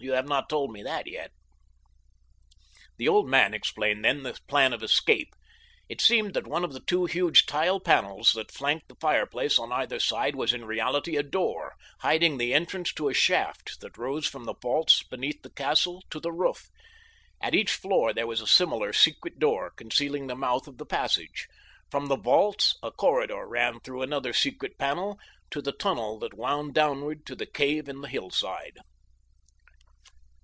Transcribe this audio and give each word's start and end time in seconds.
You 0.00 0.12
have 0.12 0.28
not 0.28 0.50
told 0.50 0.70
me 0.70 0.82
that 0.82 1.06
as 1.06 1.12
yet." 1.14 1.30
The 2.98 3.08
old 3.08 3.26
man 3.26 3.54
explained 3.54 4.04
then 4.04 4.22
the 4.22 4.36
plan 4.48 4.74
of 4.74 4.82
escape. 4.82 5.32
It 5.88 5.98
seemed 6.02 6.34
that 6.34 6.46
one 6.46 6.62
of 6.62 6.74
the 6.74 6.80
two 6.86 7.06
huge 7.06 7.46
tile 7.46 7.80
panels 7.80 8.32
that 8.32 8.52
flanked 8.52 8.88
the 8.88 8.96
fireplace 8.96 9.58
on 9.58 9.72
either 9.72 9.98
side 9.98 10.36
was 10.36 10.52
in 10.52 10.66
reality 10.66 11.16
a 11.16 11.22
door 11.22 11.72
hiding 12.00 12.36
the 12.36 12.52
entrance 12.52 12.92
to 12.94 13.08
a 13.08 13.14
shaft 13.14 13.80
that 13.80 13.96
rose 13.96 14.26
from 14.26 14.44
the 14.44 14.56
vaults 14.60 15.02
beneath 15.04 15.40
the 15.40 15.48
castle 15.50 16.02
to 16.10 16.20
the 16.20 16.32
roof. 16.32 16.68
At 17.40 17.54
each 17.54 17.72
floor 17.72 18.12
there 18.12 18.26
was 18.26 18.42
a 18.42 18.46
similar 18.46 18.92
secret 18.92 19.38
door 19.38 19.72
concealing 19.74 20.26
the 20.26 20.36
mouth 20.36 20.68
of 20.68 20.76
the 20.76 20.84
passage. 20.86 21.46
From 21.90 22.08
the 22.08 22.16
vaults 22.18 22.76
a 22.82 22.90
corridor 22.92 23.48
led 23.48 23.82
through 23.84 24.02
another 24.02 24.34
secret 24.34 24.76
panel 24.76 25.18
to 25.50 25.62
the 25.62 25.72
tunnel 25.72 26.18
that 26.18 26.34
wound 26.34 26.74
downward 26.74 27.24
to 27.24 27.34
the 27.34 27.46
cave 27.46 27.88
in 27.88 28.02
the 28.02 28.08
hillside. 28.08 28.76